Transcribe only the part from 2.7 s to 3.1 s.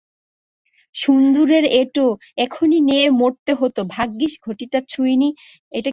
নেয়ে